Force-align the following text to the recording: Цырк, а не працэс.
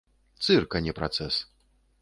Цырк, 0.47 0.77
а 0.79 0.81
не 0.87 0.97
працэс. 1.01 1.41